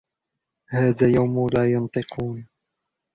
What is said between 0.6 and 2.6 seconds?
هَذَا يَوْمُ لَا يَنْطِقُونَ